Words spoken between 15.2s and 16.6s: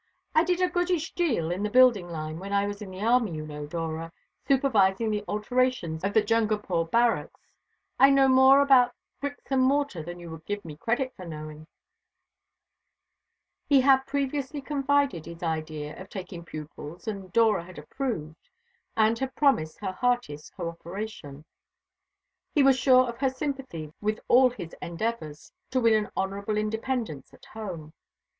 his idea of taking